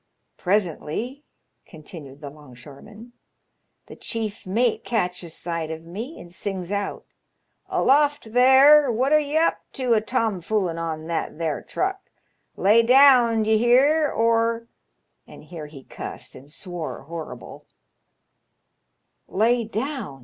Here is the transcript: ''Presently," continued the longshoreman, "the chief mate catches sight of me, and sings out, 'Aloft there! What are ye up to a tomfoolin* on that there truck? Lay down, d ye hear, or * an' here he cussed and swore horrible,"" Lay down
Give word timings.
''Presently," 0.39 1.21
continued 1.63 2.21
the 2.21 2.31
longshoreman, 2.31 3.13
"the 3.85 3.95
chief 3.95 4.47
mate 4.47 4.83
catches 4.83 5.35
sight 5.35 5.69
of 5.69 5.83
me, 5.83 6.19
and 6.19 6.33
sings 6.33 6.71
out, 6.71 7.05
'Aloft 7.69 8.33
there! 8.33 8.91
What 8.91 9.13
are 9.13 9.19
ye 9.19 9.37
up 9.37 9.59
to 9.73 9.93
a 9.93 10.01
tomfoolin* 10.01 10.79
on 10.79 11.05
that 11.05 11.37
there 11.37 11.61
truck? 11.61 12.09
Lay 12.57 12.81
down, 12.81 13.43
d 13.43 13.51
ye 13.51 13.57
hear, 13.59 14.09
or 14.09 14.67
* 14.95 15.27
an' 15.27 15.43
here 15.43 15.67
he 15.67 15.83
cussed 15.83 16.33
and 16.33 16.51
swore 16.51 17.03
horrible,"" 17.03 17.67
Lay 19.27 19.63
down 19.65 20.19